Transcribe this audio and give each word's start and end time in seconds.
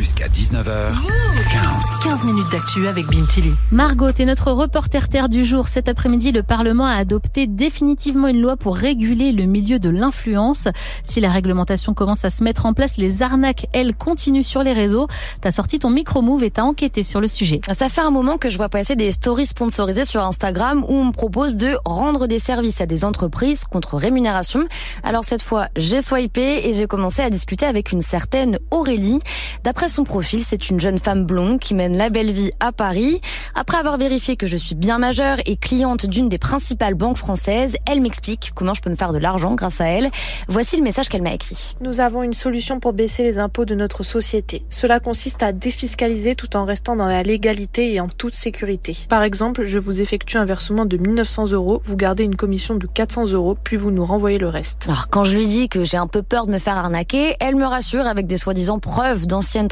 Jusqu'à 0.00 0.28
19h. 0.28 0.94
15. 0.94 2.04
15 2.04 2.24
minutes 2.24 2.50
d'actu 2.50 2.86
avec 2.86 3.04
Bintili. 3.08 3.52
Margot 3.70 4.08
est 4.08 4.24
notre 4.24 4.50
reporter 4.50 5.10
terre 5.10 5.28
du 5.28 5.44
jour. 5.44 5.68
Cet 5.68 5.90
après-midi, 5.90 6.32
le 6.32 6.42
Parlement 6.42 6.86
a 6.86 6.94
adopté 6.94 7.46
définitivement 7.46 8.28
une 8.28 8.40
loi 8.40 8.56
pour 8.56 8.78
réguler 8.78 9.32
le 9.32 9.44
milieu 9.44 9.78
de 9.78 9.90
l'influence. 9.90 10.68
Si 11.02 11.20
la 11.20 11.30
réglementation 11.30 11.92
commence 11.92 12.24
à 12.24 12.30
se 12.30 12.42
mettre 12.42 12.64
en 12.64 12.72
place, 12.72 12.96
les 12.96 13.20
arnaques, 13.20 13.66
elles, 13.74 13.94
continuent 13.94 14.42
sur 14.42 14.62
les 14.62 14.72
réseaux. 14.72 15.06
T'as 15.42 15.50
sorti 15.50 15.78
ton 15.78 15.90
micro-move 15.90 16.44
et 16.44 16.50
t'as 16.50 16.62
enquêté 16.62 17.02
sur 17.02 17.20
le 17.20 17.28
sujet. 17.28 17.60
Ça 17.76 17.90
fait 17.90 18.00
un 18.00 18.10
moment 18.10 18.38
que 18.38 18.48
je 18.48 18.56
vois 18.56 18.70
passer 18.70 18.96
des 18.96 19.12
stories 19.12 19.44
sponsorisées 19.44 20.06
sur 20.06 20.24
Instagram 20.24 20.82
où 20.88 20.94
on 20.94 21.04
me 21.04 21.12
propose 21.12 21.56
de 21.56 21.76
rendre 21.84 22.26
des 22.26 22.38
services 22.38 22.80
à 22.80 22.86
des 22.86 23.04
entreprises 23.04 23.64
contre 23.64 23.96
rémunération. 23.96 24.64
Alors 25.02 25.24
cette 25.24 25.42
fois, 25.42 25.68
j'ai 25.76 26.00
swipé 26.00 26.62
et 26.66 26.72
j'ai 26.72 26.86
commencé 26.86 27.20
à 27.20 27.28
discuter 27.28 27.66
avec 27.66 27.92
une 27.92 28.00
certaine 28.00 28.58
Aurélie. 28.70 29.18
D'après 29.62 29.89
son 29.90 30.04
profil, 30.04 30.42
c'est 30.42 30.70
une 30.70 30.80
jeune 30.80 30.98
femme 30.98 31.24
blonde 31.24 31.58
qui 31.58 31.74
mène 31.74 31.96
la 31.96 32.08
belle 32.08 32.30
vie 32.30 32.52
à 32.60 32.72
Paris. 32.72 33.20
Après 33.54 33.76
avoir 33.76 33.98
vérifié 33.98 34.36
que 34.36 34.46
je 34.46 34.56
suis 34.56 34.74
bien 34.74 34.98
majeure 34.98 35.38
et 35.46 35.56
cliente 35.56 36.06
d'une 36.06 36.28
des 36.28 36.38
principales 36.38 36.94
banques 36.94 37.16
françaises, 37.16 37.76
elle 37.86 38.00
m'explique 38.00 38.52
comment 38.54 38.72
je 38.72 38.80
peux 38.80 38.90
me 38.90 38.96
faire 38.96 39.12
de 39.12 39.18
l'argent 39.18 39.54
grâce 39.54 39.80
à 39.80 39.86
elle. 39.86 40.08
Voici 40.48 40.76
le 40.76 40.82
message 40.82 41.08
qu'elle 41.08 41.22
m'a 41.22 41.34
écrit. 41.34 41.74
Nous 41.80 42.00
avons 42.00 42.22
une 42.22 42.32
solution 42.32 42.78
pour 42.78 42.92
baisser 42.92 43.24
les 43.24 43.38
impôts 43.38 43.64
de 43.64 43.74
notre 43.74 44.04
société. 44.04 44.62
Cela 44.70 45.00
consiste 45.00 45.42
à 45.42 45.52
défiscaliser 45.52 46.36
tout 46.36 46.56
en 46.56 46.64
restant 46.64 46.94
dans 46.94 47.06
la 47.06 47.22
légalité 47.22 47.92
et 47.92 48.00
en 48.00 48.08
toute 48.08 48.34
sécurité. 48.34 48.96
Par 49.08 49.24
exemple, 49.24 49.64
je 49.64 49.78
vous 49.78 50.00
effectue 50.00 50.36
un 50.36 50.44
versement 50.44 50.86
de 50.86 50.96
1900 50.96 51.50
euros, 51.50 51.80
vous 51.84 51.96
gardez 51.96 52.22
une 52.22 52.36
commission 52.36 52.76
de 52.76 52.86
400 52.86 53.32
euros, 53.32 53.56
puis 53.62 53.76
vous 53.76 53.90
nous 53.90 54.04
renvoyez 54.04 54.38
le 54.38 54.48
reste. 54.48 54.84
Alors 54.86 55.08
quand 55.08 55.24
je 55.24 55.36
lui 55.36 55.46
dis 55.46 55.68
que 55.68 55.82
j'ai 55.82 55.96
un 55.96 56.06
peu 56.06 56.22
peur 56.22 56.46
de 56.46 56.52
me 56.52 56.58
faire 56.58 56.76
arnaquer, 56.76 57.34
elle 57.40 57.56
me 57.56 57.66
rassure 57.66 58.06
avec 58.06 58.28
des 58.28 58.38
soi-disant 58.38 58.78
preuves 58.78 59.26
d'anciennes 59.26 59.68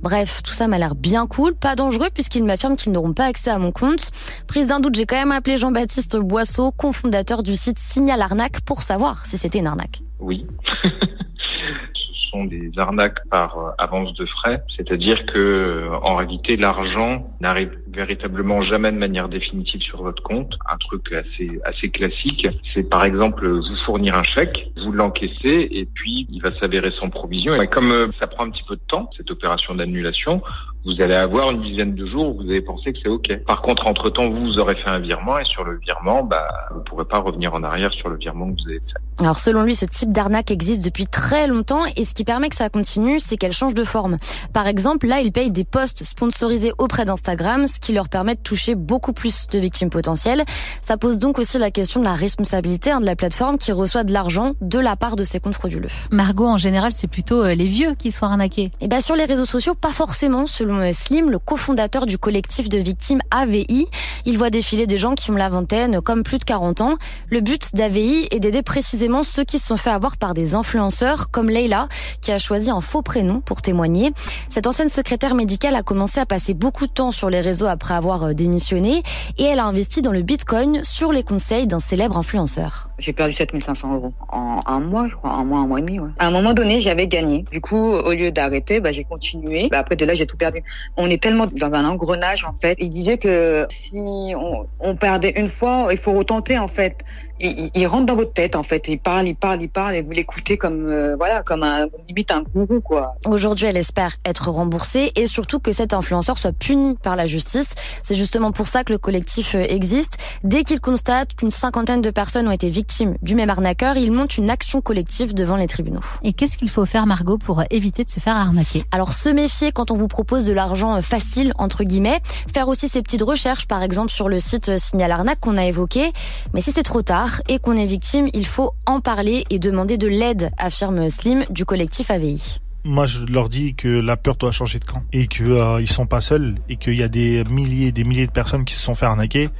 Bref, 0.00 0.42
tout 0.42 0.52
ça 0.52 0.68
m'a 0.68 0.78
l'air 0.78 0.94
bien 0.94 1.26
cool, 1.26 1.54
pas 1.54 1.76
dangereux 1.76 2.08
puisqu'il 2.12 2.44
m'affirme 2.44 2.76
qu'ils 2.76 2.92
n'auront 2.92 3.12
pas 3.12 3.26
accès 3.26 3.50
à 3.50 3.58
mon 3.58 3.72
compte. 3.72 4.10
Prise 4.46 4.68
d'un 4.68 4.80
doute, 4.80 4.94
j'ai 4.94 5.06
quand 5.06 5.16
même 5.16 5.32
appelé 5.32 5.56
Jean-Baptiste 5.56 6.16
Boisseau, 6.16 6.72
cofondateur 6.72 7.42
du 7.42 7.54
site 7.54 7.78
Signal 7.78 8.20
Arnaque, 8.20 8.60
pour 8.62 8.82
savoir 8.82 9.26
si 9.26 9.38
c'était 9.38 9.58
une 9.58 9.66
arnaque. 9.66 10.00
Oui. 10.20 10.46
Ce 10.84 12.30
sont 12.30 12.44
des 12.44 12.70
arnaques 12.76 13.26
par 13.28 13.58
euh, 13.58 13.70
avance 13.78 14.14
de 14.14 14.24
frais, 14.26 14.62
c'est-à-dire 14.76 15.26
que 15.26 15.38
euh, 15.38 15.96
en 16.02 16.14
réalité 16.16 16.56
l'argent 16.56 17.28
n'arrive 17.40 17.76
véritablement 17.92 18.60
jamais 18.60 18.92
de 18.92 18.98
manière 18.98 19.28
définitive 19.28 19.82
sur 19.82 20.02
votre 20.02 20.22
compte. 20.22 20.54
Un 20.70 20.76
truc 20.76 21.12
assez 21.12 21.60
assez 21.64 21.90
classique, 21.90 22.48
c'est 22.74 22.82
par 22.82 23.04
exemple 23.04 23.48
vous 23.48 23.76
fournir 23.84 24.16
un 24.16 24.22
chèque, 24.22 24.70
vous 24.82 24.92
l'encaissez 24.92 25.68
et 25.70 25.86
puis 25.86 26.26
il 26.30 26.40
va 26.42 26.50
s'avérer 26.58 26.90
sans 26.98 27.10
provision. 27.10 27.60
Et 27.60 27.66
comme 27.66 27.90
euh, 27.90 28.08
ça 28.20 28.26
prend 28.26 28.44
un 28.44 28.50
petit 28.50 28.64
peu 28.66 28.76
de 28.76 28.82
temps 28.88 29.10
cette 29.16 29.30
opération 29.30 29.74
d'annulation, 29.74 30.42
vous 30.84 31.00
allez 31.00 31.14
avoir 31.14 31.50
une 31.50 31.60
dizaine 31.60 31.94
de 31.94 32.06
jours 32.06 32.34
où 32.34 32.42
vous 32.42 32.50
avez 32.50 32.62
pensé 32.62 32.92
que 32.92 32.98
c'est 33.02 33.08
OK. 33.08 33.36
Par 33.46 33.60
contre, 33.60 33.86
entre-temps, 33.86 34.30
vous, 34.30 34.46
vous 34.46 34.58
aurez 34.58 34.76
fait 34.76 34.88
un 34.88 34.98
virement 34.98 35.38
et 35.38 35.44
sur 35.44 35.64
le 35.64 35.78
virement, 35.78 36.22
bah, 36.22 36.48
vous 36.70 36.78
ne 36.78 36.84
pourrez 36.84 37.04
pas 37.04 37.18
revenir 37.18 37.52
en 37.52 37.62
arrière 37.62 37.92
sur 37.92 38.08
le 38.08 38.16
virement 38.16 38.50
que 38.50 38.62
vous 38.62 38.68
avez 38.68 38.80
fait. 38.80 39.22
Alors 39.24 39.38
selon 39.38 39.62
lui, 39.62 39.74
ce 39.74 39.84
type 39.84 40.12
d'arnaque 40.12 40.50
existe 40.50 40.82
depuis 40.82 41.06
très 41.06 41.46
longtemps 41.46 41.84
et 41.96 42.06
ce 42.06 42.14
qui 42.14 42.24
permet 42.24 42.48
que 42.48 42.56
ça 42.56 42.70
continue, 42.70 43.20
c'est 43.20 43.36
qu'elle 43.36 43.52
change 43.52 43.74
de 43.74 43.84
forme. 43.84 44.16
Par 44.54 44.66
exemple, 44.66 45.06
là, 45.06 45.20
il 45.20 45.30
paye 45.32 45.50
des 45.50 45.64
posts 45.64 46.04
sponsorisés 46.04 46.72
auprès 46.78 47.04
d'Instagram, 47.04 47.66
qui 47.80 47.92
leur 47.92 48.08
permet 48.08 48.34
de 48.34 48.40
toucher 48.40 48.74
beaucoup 48.74 49.12
plus 49.12 49.46
de 49.48 49.58
victimes 49.58 49.90
potentielles. 49.90 50.44
Ça 50.82 50.96
pose 50.96 51.18
donc 51.18 51.38
aussi 51.38 51.58
la 51.58 51.70
question 51.70 52.00
de 52.00 52.04
la 52.04 52.14
responsabilité 52.14 52.90
hein, 52.90 53.00
de 53.00 53.06
la 53.06 53.16
plateforme 53.16 53.58
qui 53.58 53.72
reçoit 53.72 54.04
de 54.04 54.12
l'argent 54.12 54.52
de 54.60 54.78
la 54.78 54.96
part 54.96 55.16
de 55.16 55.24
ses 55.24 55.40
comptes 55.40 55.54
frauduleux. 55.54 55.88
Margot, 56.10 56.46
en 56.46 56.58
général, 56.58 56.92
c'est 56.94 57.08
plutôt 57.08 57.42
euh, 57.42 57.54
les 57.54 57.64
vieux 57.64 57.94
qui 57.94 58.10
sont 58.10 58.26
arnaqués. 58.26 58.70
Et 58.80 58.88
bien 58.88 59.00
sur 59.00 59.16
les 59.16 59.24
réseaux 59.24 59.44
sociaux, 59.44 59.74
pas 59.74 59.90
forcément, 59.90 60.46
selon 60.46 60.80
euh, 60.80 60.92
Slim, 60.92 61.30
le 61.30 61.38
cofondateur 61.38 62.06
du 62.06 62.18
collectif 62.18 62.68
de 62.68 62.78
victimes 62.78 63.20
AVI. 63.30 63.88
Il 64.26 64.38
voit 64.38 64.50
défiler 64.50 64.86
des 64.86 64.96
gens 64.96 65.14
qui 65.14 65.30
ont 65.30 65.36
la 65.36 65.48
vingtaine, 65.48 66.00
comme 66.00 66.22
plus 66.22 66.38
de 66.38 66.44
40 66.44 66.80
ans. 66.80 66.96
Le 67.30 67.40
but 67.40 67.74
d'AVI 67.74 68.28
est 68.30 68.40
d'aider 68.40 68.62
précisément 68.62 69.22
ceux 69.22 69.44
qui 69.44 69.58
se 69.58 69.66
sont 69.66 69.76
fait 69.76 69.90
avoir 69.90 70.16
par 70.16 70.34
des 70.34 70.54
influenceurs, 70.54 71.30
comme 71.30 71.48
Leila, 71.48 71.88
qui 72.20 72.32
a 72.32 72.38
choisi 72.38 72.70
un 72.70 72.80
faux 72.80 73.02
prénom 73.02 73.40
pour 73.40 73.62
témoigner. 73.62 74.12
Cette 74.48 74.66
ancienne 74.66 74.88
secrétaire 74.88 75.34
médicale 75.34 75.74
a 75.74 75.82
commencé 75.82 76.20
à 76.20 76.26
passer 76.26 76.54
beaucoup 76.54 76.86
de 76.86 76.92
temps 76.92 77.12
sur 77.12 77.30
les 77.30 77.40
réseaux 77.40 77.66
après 77.70 77.94
avoir 77.94 78.24
euh, 78.24 78.32
démissionné 78.32 79.02
et 79.38 79.44
elle 79.44 79.58
a 79.58 79.64
investi 79.64 80.02
dans 80.02 80.12
le 80.12 80.22
bitcoin 80.22 80.82
sur 80.84 81.12
les 81.12 81.22
conseils 81.22 81.66
d'un 81.66 81.80
célèbre 81.80 82.18
influenceur. 82.18 82.90
J'ai 82.98 83.12
perdu 83.12 83.34
7500 83.34 83.94
euros 83.94 84.12
en 84.28 84.60
un 84.66 84.80
mois, 84.80 85.08
je 85.08 85.14
crois, 85.14 85.32
un 85.32 85.44
mois, 85.44 85.60
un 85.60 85.66
mois 85.66 85.78
et 85.78 85.82
demi. 85.82 85.98
À 86.18 86.26
un 86.26 86.30
moment 86.30 86.52
donné, 86.52 86.80
j'avais 86.80 87.06
gagné. 87.06 87.44
Du 87.50 87.60
coup, 87.60 87.92
au 87.92 88.12
lieu 88.12 88.30
d'arrêter, 88.30 88.80
bah, 88.80 88.92
j'ai 88.92 89.04
continué. 89.04 89.68
Bah, 89.70 89.78
après 89.78 89.96
de 89.96 90.04
là, 90.04 90.14
j'ai 90.14 90.26
tout 90.26 90.36
perdu. 90.36 90.62
On 90.96 91.08
est 91.08 91.22
tellement 91.22 91.46
dans 91.46 91.72
un 91.72 91.84
engrenage 91.84 92.44
en 92.44 92.52
fait. 92.52 92.76
Il 92.78 92.90
disait 92.90 93.18
que 93.18 93.66
si 93.70 94.34
on 94.80 94.96
perdait 94.96 95.32
une 95.36 95.48
fois, 95.48 95.88
il 95.90 95.98
faut 95.98 96.12
retenter 96.12 96.58
en 96.58 96.68
fait. 96.68 97.04
Il, 97.40 97.70
il, 97.74 97.86
rentre 97.86 98.06
dans 98.06 98.16
votre 98.16 98.32
tête 98.32 98.54
en 98.54 98.62
fait. 98.62 98.84
Il 98.88 98.98
parle, 98.98 99.28
il 99.28 99.34
parle, 99.34 99.62
il 99.62 99.68
parle 99.68 99.94
et 99.94 100.02
vous 100.02 100.10
l'écoutez 100.10 100.58
comme 100.58 100.88
euh, 100.88 101.16
voilà, 101.16 101.42
comme 101.42 101.62
un 101.62 101.86
limite 102.08 102.30
un 102.30 102.42
gourou 102.42 102.80
quoi. 102.80 103.14
Aujourd'hui, 103.26 103.66
elle 103.66 103.76
espère 103.76 104.16
être 104.24 104.50
remboursée 104.50 105.12
et 105.16 105.26
surtout 105.26 105.58
que 105.58 105.72
cet 105.72 105.94
influenceur 105.94 106.38
soit 106.38 106.52
puni 106.52 106.96
par 106.96 107.16
la 107.16 107.26
justice. 107.26 107.74
C'est 108.02 108.14
justement 108.14 108.52
pour 108.52 108.66
ça 108.66 108.84
que 108.84 108.92
le 108.92 108.98
collectif 108.98 109.54
euh, 109.54 109.64
existe. 109.68 110.18
Dès 110.44 110.64
qu'il 110.64 110.80
constate 110.80 111.34
qu'une 111.34 111.50
cinquantaine 111.50 112.02
de 112.02 112.10
personnes 112.10 112.48
ont 112.48 112.52
été 112.52 112.68
victimes 112.68 113.16
du 113.22 113.34
même 113.34 113.50
arnaqueur, 113.50 113.96
il 113.96 114.12
monte 114.12 114.36
une 114.36 114.50
action 114.50 114.80
collective 114.80 115.34
devant 115.34 115.56
les 115.56 115.66
tribunaux. 115.66 116.00
Et 116.22 116.32
qu'est-ce 116.32 116.58
qu'il 116.58 116.70
faut 116.70 116.86
faire, 116.86 117.06
Margot, 117.06 117.38
pour 117.38 117.62
éviter 117.70 118.04
de 118.04 118.10
se 118.10 118.20
faire 118.20 118.36
arnaquer? 118.36 118.84
Alors, 118.92 119.12
se 119.12 119.28
méfier 119.28 119.72
quand 119.72 119.90
on 119.90 119.94
vous 119.94 120.08
propose 120.08 120.44
de 120.44 120.52
l'argent 120.52 121.00
facile, 121.02 121.52
entre 121.58 121.84
guillemets. 121.84 122.20
Faire 122.52 122.68
aussi 122.68 122.88
ses 122.88 123.02
petites 123.02 123.22
recherches, 123.22 123.66
par 123.66 123.82
exemple, 123.82 124.10
sur 124.10 124.28
le 124.28 124.38
site 124.38 124.78
Signal 124.78 125.12
Arnaque 125.12 125.40
qu'on 125.40 125.56
a 125.56 125.64
évoqué. 125.64 126.12
Mais 126.54 126.60
si 126.60 126.72
c'est 126.72 126.82
trop 126.82 127.02
tard, 127.02 127.29
et 127.48 127.58
qu'on 127.58 127.76
est 127.76 127.86
victime, 127.86 128.28
il 128.34 128.46
faut 128.46 128.72
en 128.86 129.00
parler 129.00 129.44
et 129.50 129.58
demander 129.58 129.98
de 129.98 130.08
l'aide, 130.08 130.50
affirme 130.58 131.08
Slim 131.08 131.44
du 131.50 131.64
collectif 131.64 132.10
AVI. 132.10 132.58
Moi, 132.82 133.04
je 133.04 133.24
leur 133.26 133.50
dis 133.50 133.74
que 133.74 133.88
la 133.88 134.16
peur 134.16 134.36
doit 134.36 134.52
changer 134.52 134.78
de 134.78 134.86
camp 134.86 135.02
et 135.12 135.26
qu'ils 135.26 135.52
euh, 135.52 135.84
sont 135.84 136.06
pas 136.06 136.22
seuls 136.22 136.54
et 136.70 136.76
qu'il 136.76 136.94
y 136.94 137.02
a 137.02 137.08
des 137.08 137.44
milliers, 137.50 137.92
des 137.92 138.04
milliers 138.04 138.26
de 138.26 138.32
personnes 138.32 138.64
qui 138.64 138.74
se 138.74 138.80
sont 138.80 138.94
fait 138.94 139.04
arnaquer 139.04 139.50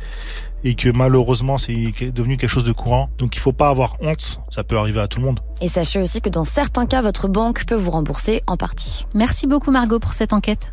et 0.65 0.75
que 0.75 0.89
malheureusement 0.91 1.59
c'est 1.59 1.93
devenu 2.13 2.37
quelque 2.37 2.51
chose 2.51 2.65
de 2.65 2.73
courant. 2.73 3.11
Donc 3.19 3.37
il 3.37 3.41
faut 3.41 3.53
pas 3.53 3.69
avoir 3.69 3.97
honte, 4.01 4.41
ça 4.51 4.65
peut 4.65 4.77
arriver 4.77 5.01
à 5.01 5.09
tout 5.09 5.19
le 5.19 5.27
monde. 5.27 5.41
Et 5.61 5.69
sachez 5.69 6.01
aussi 6.01 6.21
que 6.21 6.29
dans 6.29 6.45
certains 6.45 6.87
cas, 6.87 7.03
votre 7.03 7.29
banque 7.29 7.65
peut 7.67 7.75
vous 7.75 7.91
rembourser 7.91 8.43
en 8.47 8.57
partie. 8.57 9.07
Merci 9.15 9.47
beaucoup 9.47 9.71
Margot 9.71 9.99
pour 9.99 10.13
cette 10.13 10.33
enquête. 10.33 10.69